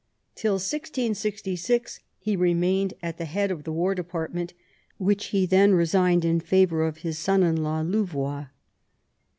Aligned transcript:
Till 0.33 0.53
1666 0.55 1.99
he 2.17 2.35
remained 2.35 2.95
at 3.03 3.19
the 3.19 3.25
head 3.25 3.51
of 3.51 3.63
the 3.65 3.71
war 3.71 3.93
department, 3.93 4.55
which 4.97 5.25
he 5.27 5.45
then 5.45 5.75
re 5.75 5.85
signed 5.85 6.25
in 6.25 6.39
favour 6.39 6.87
of 6.87 6.97
his 7.05 7.19
son 7.19 7.43
in 7.43 7.61
law 7.61 7.81
Louvois. 7.81 8.47